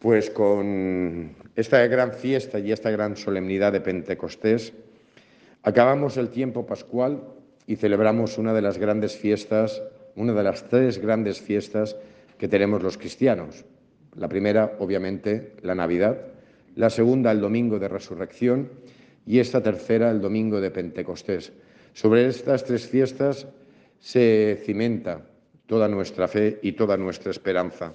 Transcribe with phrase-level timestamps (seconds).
[0.00, 4.72] Pues con esta gran fiesta y esta gran solemnidad de Pentecostés,
[5.62, 7.22] acabamos el tiempo pascual
[7.66, 9.82] y celebramos una de las grandes fiestas,
[10.16, 11.96] una de las tres grandes fiestas
[12.38, 13.66] que tenemos los cristianos.
[14.16, 16.16] La primera, obviamente, la Navidad,
[16.76, 18.70] la segunda, el Domingo de Resurrección
[19.26, 21.52] y esta tercera, el Domingo de Pentecostés.
[21.92, 23.46] Sobre estas tres fiestas
[23.98, 25.26] se cimenta
[25.66, 27.92] toda nuestra fe y toda nuestra esperanza.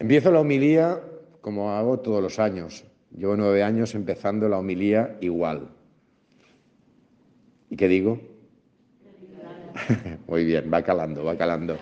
[0.00, 0.98] Empiezo la homilía
[1.42, 2.86] como hago todos los años.
[3.14, 5.68] Llevo nueve años empezando la homilía igual.
[7.68, 8.18] ¿Y qué digo?
[10.26, 11.76] Muy bien, va calando, va calando.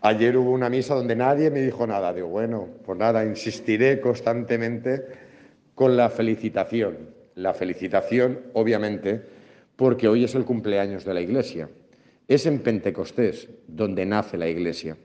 [0.00, 2.12] Ayer hubo una misa donde nadie me dijo nada.
[2.14, 5.06] Digo, bueno, pues nada, insistiré constantemente
[5.74, 6.98] con la felicitación.
[7.34, 9.22] La felicitación, obviamente,
[9.74, 11.68] porque hoy es el cumpleaños de la Iglesia.
[12.28, 14.96] Es en Pentecostés donde nace la Iglesia.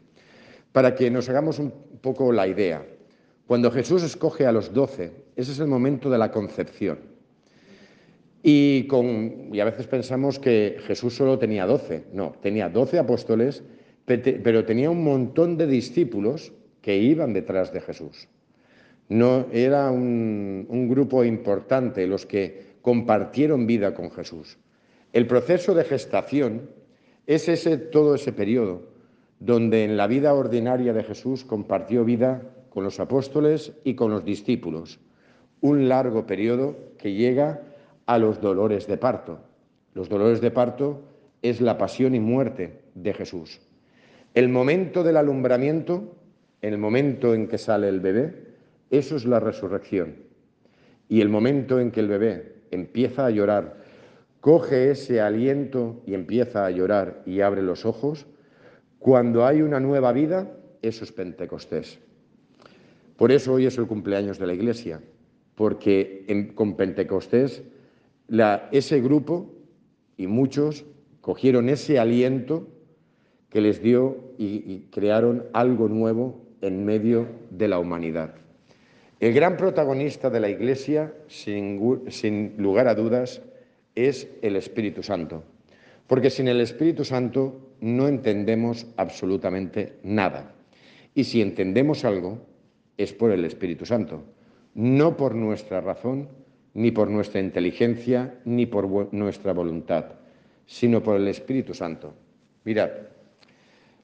[0.76, 1.72] Para que nos hagamos un
[2.02, 2.86] poco la idea,
[3.48, 7.00] cuando Jesús escoge a los doce, ese es el momento de la concepción.
[8.44, 12.04] Y, a veces pensamos que Jesús solo tenía doce.
[12.12, 13.64] No, tenía doce apóstoles,
[14.04, 18.28] pero tenía un montón de discípulos que iban detrás de Jesús.
[19.08, 24.58] No era un, un grupo importante los que compartieron vida con Jesús.
[25.14, 26.70] El proceso de gestación
[27.28, 28.94] es ese, todo ese periodo
[29.40, 34.26] donde en la vida ordinaria de Jesús compartió vida con los apóstoles y con los
[34.26, 35.00] discípulos.
[35.62, 37.62] Un largo periodo que llega
[38.06, 39.40] a los dolores de parto.
[39.94, 41.02] Los dolores de parto
[41.42, 43.62] es la pasión y muerte de Jesús.
[44.34, 46.16] El momento del alumbramiento,
[46.62, 48.56] el momento en que sale el bebé,
[48.90, 50.16] eso es la resurrección.
[51.08, 53.78] Y el momento en que el bebé empieza a llorar,
[54.42, 58.26] coge ese aliento y empieza a llorar y abre los ojos,
[59.00, 60.52] cuando hay una nueva vida,
[60.82, 62.00] eso es Pentecostés.
[63.18, 65.02] Por eso hoy es el cumpleaños de la Iglesia,
[65.56, 67.64] porque con Pentecostés
[68.72, 69.54] ese grupo
[70.18, 70.86] y muchos
[71.22, 72.68] cogieron ese aliento
[73.50, 78.36] que les dio y, crearon algo nuevo en medio de la humanidad.
[79.20, 83.42] El gran protagonista de la Iglesia, sin lugar a dudas,
[83.96, 85.44] es el Espíritu Santo.
[86.06, 90.54] Porque sin el Espíritu Santo no entendemos absolutamente nada.
[91.14, 92.46] Y si entendemos algo,
[92.98, 94.24] es por el Espíritu Santo,
[94.74, 96.30] no por nuestra razón,
[96.74, 100.06] ni por nuestra inteligencia, ni por nuestra voluntad,
[100.66, 102.14] sino por el Espíritu Santo.
[102.66, 102.90] Mirad,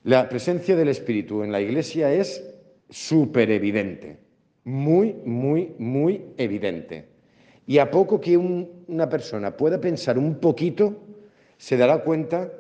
[0.04, 2.44] la presencia del Espíritu en la Iglesia es
[2.90, 4.18] súper evidente,
[4.64, 7.06] muy, muy, muy evidente.
[7.68, 10.96] Y a poco que una persona pueda pensar un poquito,
[11.58, 12.52] se dará cuenta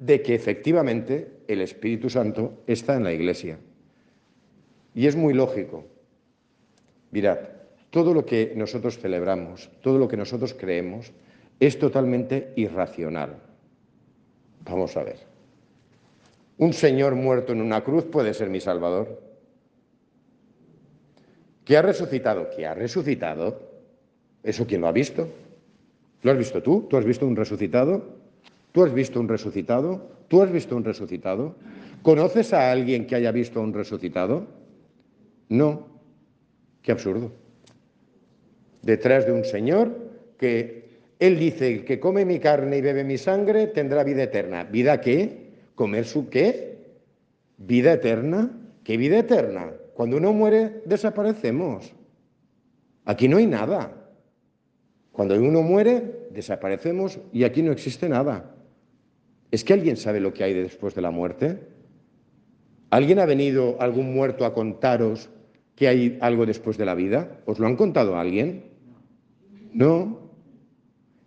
[0.00, 3.58] de que efectivamente el Espíritu Santo está en la Iglesia.
[4.94, 5.84] Y es muy lógico.
[7.10, 7.38] Mirad,
[7.90, 11.12] todo lo que nosotros celebramos, todo lo que nosotros creemos,
[11.60, 13.36] es totalmente irracional.
[14.64, 15.18] Vamos a ver.
[16.56, 19.20] Un Señor muerto en una cruz puede ser mi Salvador.
[21.64, 22.48] ¿Qué ha resucitado?
[22.56, 23.60] ¿Qué ha resucitado?
[24.42, 25.28] ¿Eso quién lo ha visto?
[26.22, 26.86] ¿Lo has visto tú?
[26.88, 28.19] ¿Tú has visto un resucitado?
[28.72, 30.10] ¿Tú has visto un resucitado?
[30.28, 31.56] ¿Tú has visto un resucitado?
[32.02, 34.46] ¿Conoces a alguien que haya visto un resucitado?
[35.48, 35.88] No.
[36.82, 37.32] Qué absurdo.
[38.82, 39.94] Detrás de un Señor
[40.38, 40.88] que
[41.18, 44.64] Él dice, que come mi carne y bebe mi sangre tendrá vida eterna.
[44.64, 45.50] ¿Vida qué?
[45.74, 46.78] ¿Comer su qué?
[47.58, 48.50] ¿Vida eterna?
[48.84, 49.72] ¿Qué vida eterna?
[49.94, 51.92] Cuando uno muere, desaparecemos.
[53.04, 53.92] Aquí no hay nada.
[55.12, 58.54] Cuando uno muere, desaparecemos y aquí no existe nada.
[59.50, 61.58] ¿Es que alguien sabe lo que hay después de la muerte?
[62.90, 65.30] ¿Alguien ha venido, algún muerto, a contaros
[65.74, 67.40] que hay algo después de la vida?
[67.46, 68.64] ¿Os lo han contado alguien?
[69.72, 70.30] No.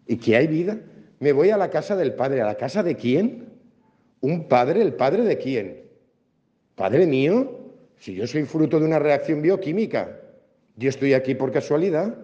[0.07, 0.79] ¿Y que hay vida?
[1.19, 2.41] Me voy a la casa del Padre.
[2.41, 3.45] ¿A la casa de quién?
[4.19, 4.81] ¿Un padre?
[4.81, 5.83] ¿El padre de quién?
[6.75, 7.59] ¿Padre mío?
[7.97, 10.19] Si yo soy fruto de una reacción bioquímica,
[10.77, 12.17] yo estoy aquí por casualidad.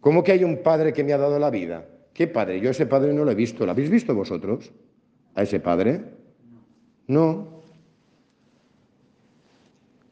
[0.00, 1.86] ¿Cómo que hay un padre que me ha dado la vida?
[2.20, 2.60] ¿Qué padre?
[2.60, 3.64] Yo ese padre no lo he visto.
[3.64, 4.70] ¿Lo habéis visto vosotros?
[5.34, 6.02] ¿A ese padre?
[7.06, 7.62] No.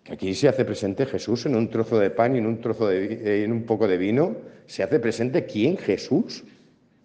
[0.08, 3.12] Aquí se hace presente Jesús en un trozo de pan y en un, trozo de,
[3.12, 4.38] eh, en un poco de vino.
[4.64, 6.44] Se hace presente quién, Jesús.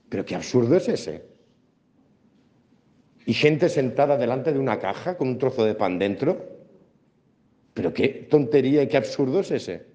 [0.07, 1.25] Pero qué absurdo es ese.
[3.25, 6.47] Y gente sentada delante de una caja con un trozo de pan dentro.
[7.73, 9.85] Pero qué tontería y qué absurdo es ese.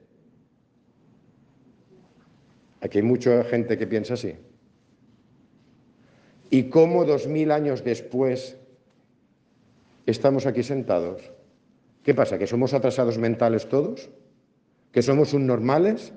[2.82, 4.34] Aquí hay mucha gente que piensa así.
[6.50, 8.56] ¿Y cómo dos mil años después
[10.06, 11.30] estamos aquí sentados?
[12.02, 12.38] ¿Qué pasa?
[12.38, 14.08] ¿Que somos atrasados mentales todos?
[14.92, 16.12] ¿Que somos un normales?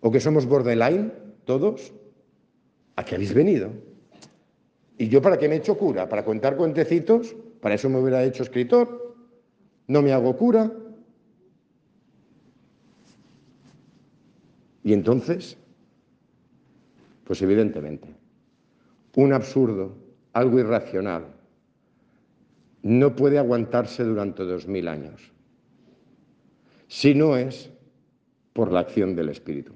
[0.00, 1.12] ¿O que somos borderline
[1.44, 1.92] todos?
[2.96, 3.70] ¿A qué habéis venido?
[4.98, 6.08] ¿Y yo para qué me he hecho cura?
[6.08, 7.36] ¿Para contar cuentecitos?
[7.60, 9.16] Para eso me hubiera hecho escritor.
[9.86, 10.72] No me hago cura.
[14.82, 15.56] Y entonces,
[17.24, 18.08] pues evidentemente,
[19.16, 19.96] un absurdo,
[20.32, 21.26] algo irracional,
[22.82, 25.32] no puede aguantarse durante dos mil años,
[26.88, 27.70] si no es
[28.52, 29.72] por la acción del Espíritu.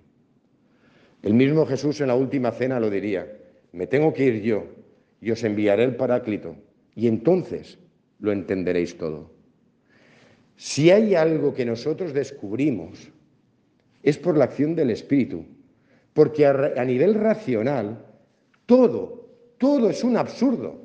[1.23, 3.27] El mismo Jesús en la última cena lo diría,
[3.73, 4.67] me tengo que ir yo
[5.21, 6.57] y os enviaré el Paráclito,
[6.95, 7.79] y entonces
[8.21, 9.31] lo entenderéis todo.
[10.57, 13.11] Si hay algo que nosotros descubrimos,
[14.03, 15.45] es por la acción del Espíritu,
[16.13, 18.05] porque a, nivel racional,
[18.67, 19.24] todo,
[19.59, 20.81] todo es un absurdo.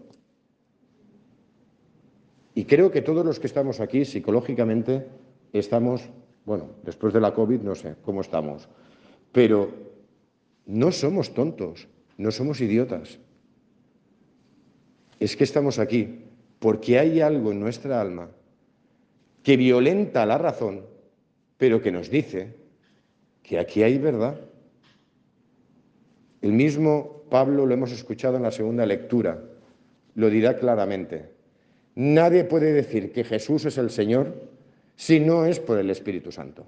[2.55, 5.07] Y creo que todos los que estamos aquí psicológicamente
[5.53, 6.09] estamos,
[6.45, 8.67] bueno, después de la COVID no sé cómo estamos,
[9.31, 9.71] pero
[10.65, 11.87] no somos tontos,
[12.17, 13.19] no somos idiotas.
[15.19, 16.25] Es que estamos aquí
[16.59, 18.29] porque hay algo en nuestra alma
[19.43, 20.85] que violenta la razón,
[21.57, 22.55] pero que nos dice
[23.41, 24.39] que aquí hay verdad.
[26.41, 29.39] El mismo Pablo lo hemos escuchado en la segunda lectura,
[30.15, 31.29] lo dirá claramente.
[31.95, 34.33] Nadie puede decir que Jesús es el Señor
[34.95, 36.65] si no es por el Espíritu Santo.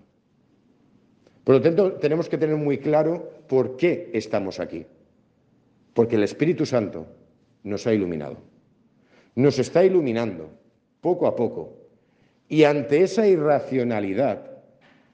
[1.44, 4.86] Por lo tanto, tenemos que tener muy claro por qué estamos aquí.
[5.94, 7.08] Porque el Espíritu Santo
[7.64, 8.38] nos ha iluminado.
[9.36, 10.50] Nos está iluminando
[11.02, 11.78] poco a poco.
[12.48, 14.52] Y ante esa irracionalidad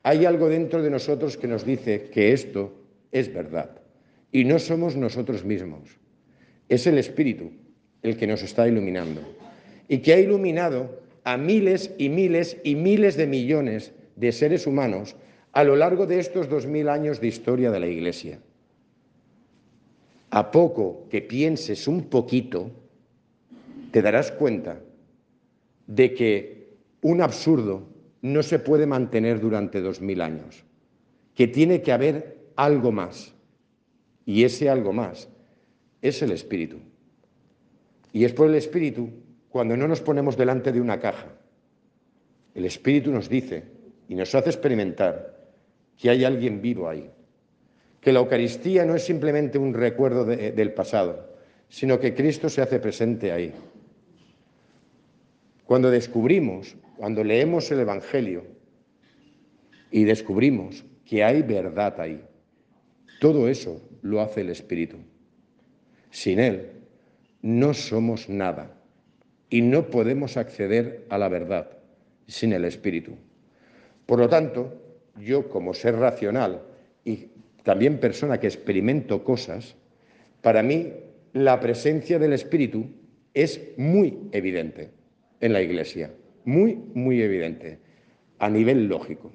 [0.04, 2.74] hay algo dentro de nosotros que nos dice que esto
[3.12, 3.82] es verdad.
[4.38, 5.98] Y no somos nosotros mismos.
[6.70, 7.50] Es el Espíritu
[8.04, 9.20] el que nos está iluminando
[9.88, 15.16] y que ha iluminado a miles y miles y miles de millones de seres humanos
[15.54, 18.38] a lo largo de estos dos mil años de historia de la Iglesia.
[20.30, 22.70] A poco que pienses un poquito,
[23.90, 24.80] te darás cuenta
[25.88, 27.90] de que un absurdo
[28.22, 30.64] no se puede mantener durante dos mil años,
[31.34, 33.34] que tiene que haber algo más.
[34.28, 35.30] Y ese algo más
[36.02, 36.78] es el espíritu.
[38.12, 39.10] Y es por el espíritu
[39.50, 41.30] cuando no nos ponemos delante de una caja.
[42.54, 43.64] El Espíritu nos dice
[44.10, 45.48] y nos hace experimentar
[45.98, 47.10] que hay alguien vivo ahí,
[48.02, 51.38] que la Eucaristía no es simplemente un recuerdo del pasado,
[51.70, 53.54] sino que Cristo se hace presente ahí.
[55.66, 58.44] Cuando descubrimos, cuando leemos el Evangelio
[59.90, 62.22] y descubrimos que hay verdad ahí,
[63.20, 64.98] todo eso lo hace el Espíritu.
[66.12, 66.72] Sin Él
[67.42, 68.82] no somos nada
[69.50, 71.70] y no podemos acceder a la verdad
[72.28, 73.14] sin el Espíritu.
[74.06, 74.82] Por lo tanto,
[75.18, 76.62] yo como ser racional
[77.04, 77.28] y
[77.64, 79.76] también persona que experimento cosas,
[80.42, 80.94] para mí
[81.34, 82.88] la presencia del Espíritu
[83.34, 84.92] es muy evidente
[85.42, 86.12] en la Iglesia,
[86.46, 87.80] muy, muy evidente,
[88.40, 89.32] a nivel lógico.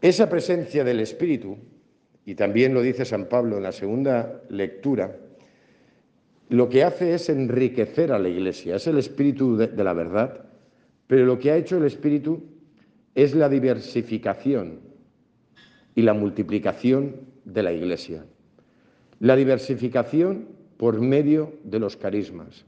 [0.00, 1.56] Esa presencia del Espíritu,
[2.24, 5.16] y también lo dice San Pablo en la segunda lectura,
[6.50, 10.46] lo que hace es enriquecer a la Iglesia, es el espíritu de, la verdad,
[11.06, 12.42] pero lo que ha hecho el espíritu
[13.14, 14.80] es la diversificación
[15.94, 18.24] y la multiplicación de la Iglesia.
[19.18, 22.64] La diversificación por medio de los carismas,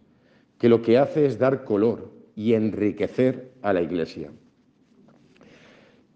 [0.58, 4.30] que lo que hace es dar color y enriquecer a la Iglesia.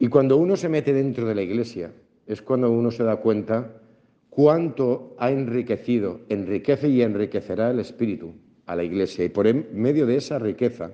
[0.04, 1.90] Y cuando uno se mete dentro de la Iglesia,
[2.26, 3.80] es cuando uno se da cuenta
[4.28, 8.34] cuánto ha enriquecido, enriquece y enriquecerá el Espíritu
[8.66, 9.24] a la Iglesia.
[9.24, 10.90] Y por medio de esa riqueza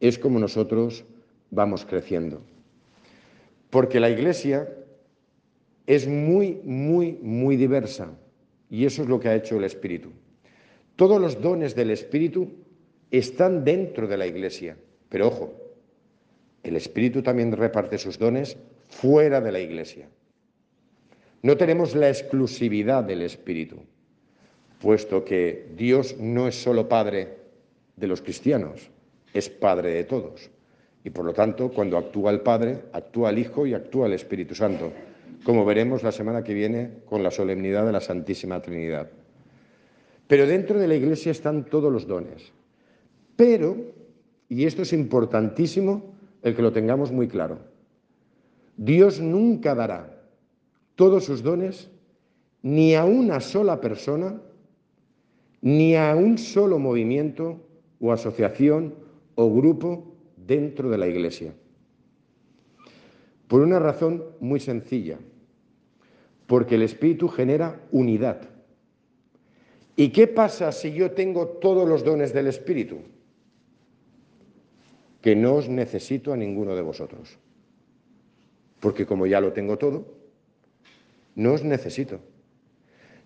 [0.00, 1.04] es como nosotros
[1.50, 2.40] vamos creciendo.
[3.68, 4.66] Porque la Iglesia
[5.86, 8.16] es muy, muy, muy diversa.
[8.70, 10.08] Y eso es lo que ha hecho el Espíritu.
[10.96, 12.48] Todos los dones del Espíritu
[13.10, 14.78] están dentro de la Iglesia.
[15.10, 15.61] Pero ojo,
[16.62, 18.56] el Espíritu también reparte sus dones
[18.88, 20.08] fuera de la Iglesia.
[21.42, 23.76] No tenemos la exclusividad del Espíritu,
[24.80, 27.36] puesto que Dios no es solo Padre
[27.96, 28.90] de los cristianos,
[29.34, 30.50] es Padre de todos.
[31.04, 34.54] Y por lo tanto, cuando actúa el Padre, actúa el Hijo y actúa el Espíritu
[34.54, 34.92] Santo,
[35.44, 39.10] como veremos la semana que viene con la solemnidad de la Santísima Trinidad.
[40.28, 42.52] Pero dentro de la Iglesia están todos los dones.
[43.34, 43.76] Pero,
[44.48, 46.11] y esto es importantísimo,
[46.42, 47.58] el que lo tengamos muy claro,
[48.76, 50.22] Dios nunca dará
[50.94, 51.90] todos sus dones
[52.62, 54.40] ni a una sola persona,
[55.60, 57.60] ni a un solo movimiento
[58.00, 58.94] o asociación
[59.34, 61.54] o grupo dentro de la Iglesia.
[63.48, 65.18] Por una razón muy sencilla,
[66.46, 68.40] porque el Espíritu genera unidad.
[69.94, 72.98] ¿Y qué pasa si yo tengo todos los dones del Espíritu?
[75.22, 77.38] Que no os necesito a ninguno de vosotros.
[78.80, 80.04] Porque como ya lo tengo todo,
[81.34, 82.20] no os necesito.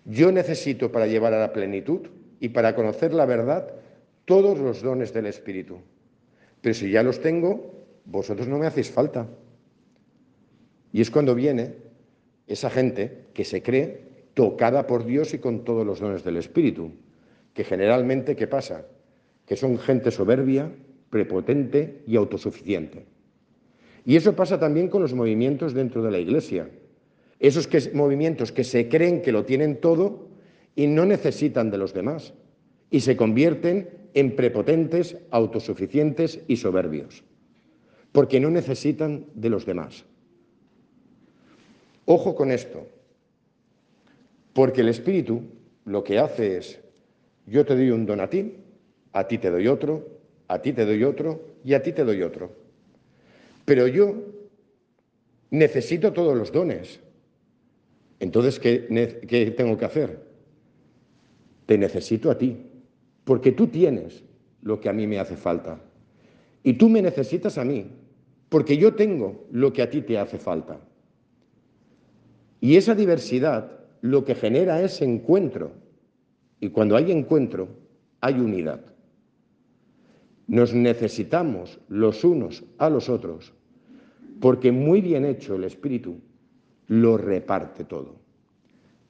[0.05, 2.07] Yo necesito para llevar a la plenitud
[2.39, 3.73] y para conocer la verdad
[4.25, 5.79] todos los dones del Espíritu.
[6.61, 7.73] Pero si ya los tengo,
[8.05, 9.27] vosotros no me hacéis falta.
[10.93, 11.75] Y es cuando viene
[12.47, 16.91] esa gente que se cree tocada por Dios y con todos los dones del Espíritu,
[17.53, 18.85] que generalmente, ¿qué pasa?
[19.45, 20.71] Que son gente soberbia,
[21.17, 23.05] prepotente y autosuficiente.
[24.05, 26.69] Y eso pasa también con los movimientos dentro de la Iglesia.
[27.39, 30.27] Esos movimientos que se creen que lo tienen todo
[30.75, 32.33] y no necesitan de los demás
[32.91, 37.23] y se convierten en prepotentes, autosuficientes y soberbios,
[38.11, 40.05] porque no necesitan de los demás.
[42.05, 42.85] Ojo con esto,
[44.53, 45.41] porque el Espíritu
[45.85, 46.79] lo que hace es,
[47.47, 48.53] yo te doy un don a ti,
[49.13, 50.16] a ti te doy otro,
[50.47, 52.51] a ti te doy otro y a ti te doy otro.
[53.65, 54.15] Pero yo
[55.49, 56.99] necesito todos los dones.
[58.19, 60.19] Entonces, ¿qué, ¿qué, tengo que hacer?
[61.65, 62.57] Te necesito a ti,
[63.23, 64.23] porque tú tienes
[64.61, 65.79] lo que a mí me hace falta.
[66.63, 67.91] Y tú me necesitas a mí,
[68.49, 70.79] porque yo tengo lo que a ti te hace falta.
[72.59, 75.71] Y esa diversidad lo que genera es encuentro.
[76.59, 77.67] Y cuando hay encuentro,
[78.21, 78.81] hay unidad.
[80.47, 83.53] Nos necesitamos los unos a los otros,
[84.39, 86.21] porque muy bien hecho el Espíritu
[86.87, 88.15] lo reparte todo,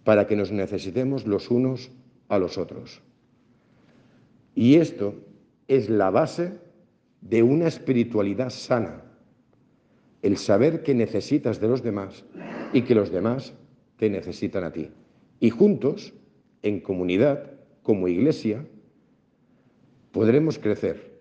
[0.03, 1.91] para que nos necesitemos los unos
[2.27, 3.01] a los otros.
[4.55, 5.13] Y esto
[5.67, 6.53] es la base
[7.21, 9.03] de una espiritualidad sana,
[10.23, 12.25] el saber que necesitas de los demás
[12.73, 13.53] y que los demás
[13.97, 14.89] te necesitan a ti.
[15.39, 16.13] Y juntos,
[16.63, 17.51] en comunidad,
[17.83, 18.65] como iglesia,
[20.11, 21.16] podremos crecer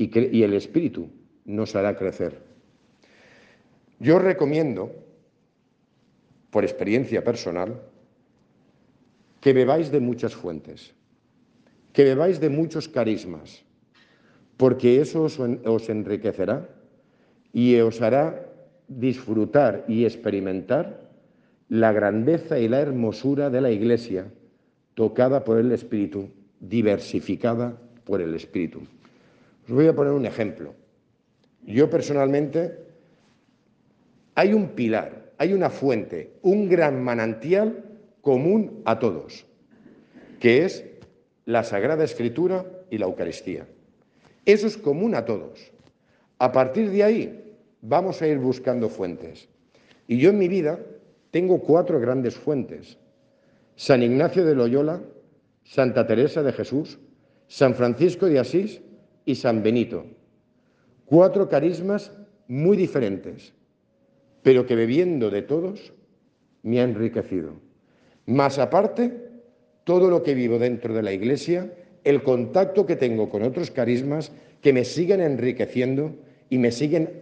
[0.00, 1.10] y, el Espíritu
[1.44, 2.38] nos hará crecer.
[3.98, 4.90] Yo recomiendo,
[6.50, 7.82] por experiencia personal,
[9.42, 10.94] que bebáis de muchas fuentes,
[11.92, 13.62] que bebáis de muchos carismas,
[14.56, 16.68] porque eso os enriquecerá
[17.52, 18.46] y os hará
[18.88, 21.10] disfrutar y experimentar
[21.68, 24.32] la grandeza y la hermosura de la Iglesia,
[24.94, 28.80] tocada por el Espíritu, diversificada por el Espíritu.
[29.70, 30.74] Os voy a poner un ejemplo.
[31.64, 32.76] Yo personalmente,
[34.34, 37.84] hay un pilar, hay una fuente, un gran manantial
[38.20, 39.46] común a todos,
[40.40, 40.84] que es
[41.44, 43.68] la Sagrada Escritura y la Eucaristía.
[44.44, 45.70] Eso es común a todos.
[46.40, 49.48] A partir de ahí vamos a ir buscando fuentes.
[50.08, 50.80] Y yo en mi vida
[51.30, 52.98] tengo cuatro grandes fuentes.
[53.76, 55.00] San Ignacio de Loyola,
[55.62, 56.98] Santa Teresa de Jesús,
[57.46, 58.80] San Francisco de Asís
[59.24, 60.04] y San Benito.
[61.06, 62.12] Cuatro carismas
[62.48, 63.52] muy diferentes,
[64.42, 65.92] pero que bebiendo de todos
[66.62, 67.54] me ha enriquecido.
[68.26, 69.30] Más aparte,
[69.84, 71.72] todo lo que vivo dentro de la Iglesia,
[72.04, 76.14] el contacto que tengo con otros carismas que me siguen enriqueciendo
[76.48, 77.20] y me, siguen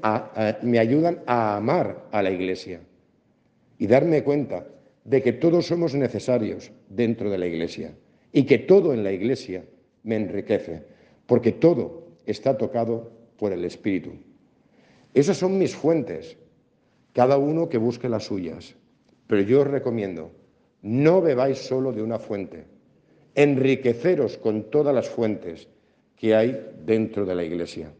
[0.62, 2.80] me ayudan a amar a la Iglesia
[3.78, 4.66] y darme cuenta
[5.04, 7.92] de que todos somos necesarios dentro de la Iglesia
[8.32, 9.64] y que todo en la Iglesia
[10.02, 10.82] me enriquece,
[11.28, 14.14] porque todo está tocado por el Espíritu.
[15.12, 16.38] Esas son mis fuentes,
[17.12, 18.74] cada uno que busque las suyas,
[19.26, 20.32] pero yo os recomiendo,
[20.80, 22.64] no bebáis solo de una fuente,
[23.34, 25.68] enriqueceros con todas las fuentes
[26.16, 27.92] que hay dentro de la Iglesia.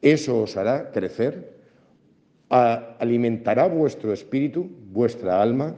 [0.00, 1.60] Eso os hará crecer
[2.48, 5.74] alimentará vuestro espíritu, vuestra alma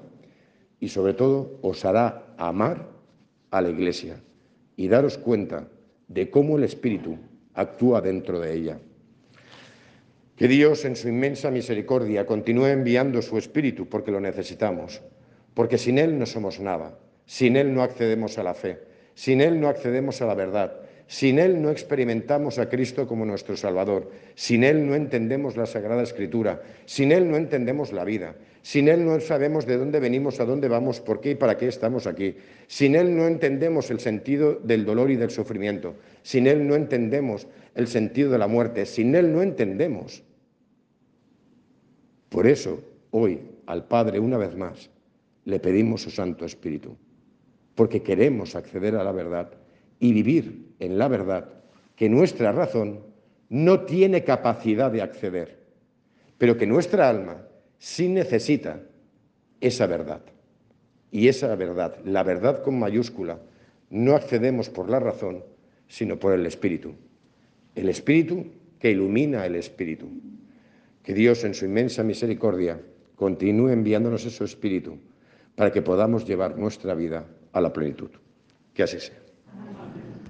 [0.80, 2.88] y sobre todo os hará amar
[3.50, 4.20] a la iglesia
[4.76, 5.68] y daros cuenta
[6.08, 7.18] de cómo el espíritu
[7.54, 8.78] actúa dentro de ella.
[10.37, 15.00] Que Dios en su inmensa misericordia continúe enviando su espíritu porque lo necesitamos,
[15.54, 18.80] porque sin Él no somos nada, sin Él no accedemos a la fe,
[19.14, 23.56] sin Él no accedemos a la verdad, sin Él no experimentamos a Cristo como nuestro
[23.56, 24.11] Salvador.
[24.34, 26.62] Sin Él no entendemos la Sagrada Escritura.
[26.87, 28.34] Sin Él no entendemos la vida.
[28.64, 31.68] Sin Él no sabemos de dónde venimos, a dónde vamos, por qué y para qué
[31.68, 32.35] estamos aquí.
[32.66, 35.97] Sin Él no entendemos el sentido del dolor y del sufrimiento.
[36.23, 38.87] Sin Él no entendemos el sentido de la muerte.
[38.87, 40.23] Sin Él no entendemos.
[42.30, 42.80] Por eso,
[43.11, 44.88] hoy, al Padre, una vez más,
[45.44, 46.97] le pedimos su Santo Espíritu,
[47.75, 49.50] porque queremos acceder a la verdad
[50.00, 51.50] y vivir en la verdad
[51.97, 53.00] que nuestra razón
[53.50, 55.59] no tiene capacidad de acceder,
[56.38, 57.47] pero que nuestra alma
[57.78, 58.81] sí necesita
[59.61, 60.23] esa verdad.
[61.11, 63.38] Y esa verdad, la verdad con mayúscula,
[63.90, 65.45] no accedemos por la razón,
[65.87, 66.95] sino por el Espíritu.
[67.75, 68.47] El Espíritu
[68.78, 70.09] que ilumina el Espíritu.
[71.02, 72.81] Que Dios en su inmensa misericordia
[73.16, 74.99] continúe enviándonos ese Espíritu
[75.54, 78.11] para que podamos llevar nuestra vida a la plenitud.
[78.75, 79.24] Que así sea.